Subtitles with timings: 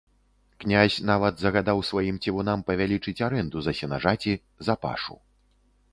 [0.61, 4.33] Князь нават загадаў сваім цівунам павялічыць арэнду за сенажаці,
[4.71, 5.15] за пашу.